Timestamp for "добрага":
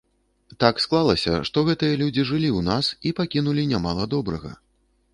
4.19-4.51